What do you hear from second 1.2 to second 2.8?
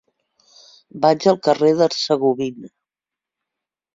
al carrer d'Hercegovina.